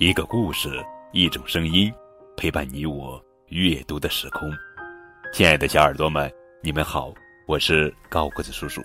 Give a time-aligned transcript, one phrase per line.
[0.00, 1.92] 一个故事，一种声音，
[2.36, 4.48] 陪伴你我阅读的时空。
[5.32, 6.32] 亲爱的小耳朵们，
[6.62, 7.12] 你们好，
[7.48, 8.80] 我是高个子叔叔。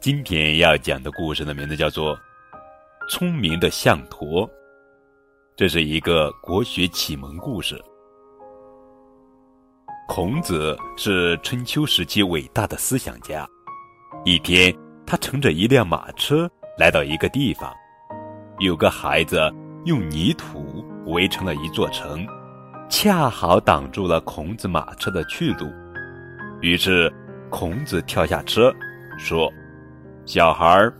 [0.00, 2.16] 今天要讲的故事的名字叫做
[3.10, 4.48] 《聪明的象驼》，
[5.54, 7.78] 这是一个国学启蒙故事。
[10.08, 13.46] 孔子是春秋时期伟大的思想家。
[14.24, 14.74] 一天，
[15.06, 17.70] 他乘着一辆马车来到一个地方，
[18.58, 19.38] 有个孩子。
[19.88, 22.26] 用泥土围成了一座城，
[22.90, 25.66] 恰好挡住了孔子马车的去路。
[26.60, 27.10] 于是，
[27.48, 28.70] 孔子跳下车，
[29.16, 29.50] 说
[30.26, 30.92] ：“小孩儿，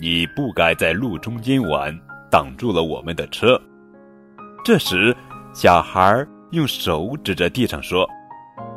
[0.00, 1.94] 你不该在路中间玩，
[2.30, 3.60] 挡住了我们的车。”
[4.64, 5.14] 这时，
[5.52, 8.08] 小孩用手指着地上说：“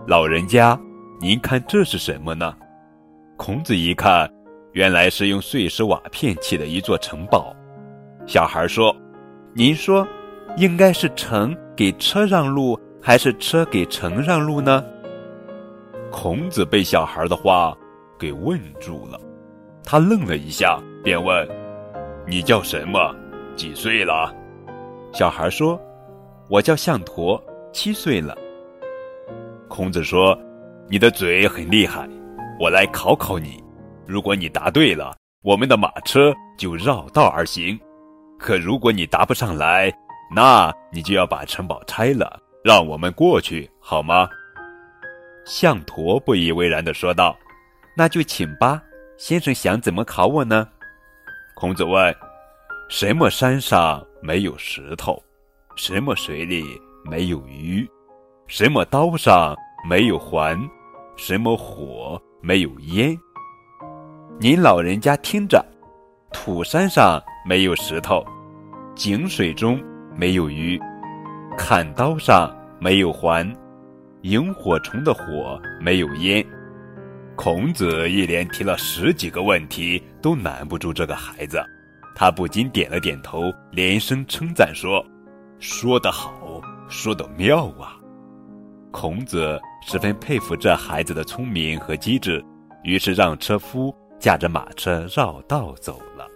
[0.06, 0.78] 老人家，
[1.22, 2.54] 您看这是什么呢？”
[3.38, 4.30] 孔子一看，
[4.73, 7.56] 原来是用碎石瓦片砌的一座城堡。
[8.26, 8.94] 小孩说。
[9.53, 10.08] 您说，
[10.58, 14.84] 应该是城给车让路，还是车给城让路呢？
[16.12, 17.75] 孔子被小孩的话
[18.20, 19.20] 给问住了，
[19.84, 21.48] 他愣了一下，便问
[22.28, 23.16] ：“你叫什么？
[23.56, 24.34] 几岁了？”
[25.12, 25.80] 小孩说
[26.50, 28.38] ：“我叫象驼，七岁了。”
[29.68, 30.38] 孔子说
[30.88, 32.08] ：“你的嘴很厉害，
[32.59, 33.62] 我来考考你。
[34.06, 37.78] 如果你答对了，我们的马车就绕道而行。”
[38.40, 39.92] 可如果你答不上来，
[40.34, 44.30] 那你就要把城堡拆了，让我们过去好吗？
[45.46, 47.38] 象驼不以为然的说道
[47.96, 48.82] ：“那就请吧，
[49.18, 50.68] 先生想怎么考我呢？”
[51.56, 52.16] 孔子问
[52.90, 55.22] ：“什么山上没有石头？
[55.76, 56.64] 什么水里
[57.06, 57.90] 没有鱼？
[58.48, 59.56] 什么刀上
[59.88, 60.60] 没有环？
[61.16, 63.18] 什么火没有烟？”
[64.40, 65.66] 您老人家听着。
[66.34, 68.26] 土山上没有石头，
[68.94, 69.81] 井水中
[70.14, 70.78] 没有鱼，
[71.58, 73.50] 砍刀上没有环，
[74.24, 76.46] 萤火虫的火没有烟。
[77.38, 81.63] 孔子一连提了十几个问题，都难不住这个孩子。
[82.13, 85.02] 他不禁点了点头，连声称赞说
[85.58, 86.59] ：“说得好，
[86.90, 87.96] 说得妙啊！”
[88.91, 92.44] 孔子十分佩服这孩子的聪明和机智，
[92.84, 96.28] 于是让车夫驾着马车绕道走了。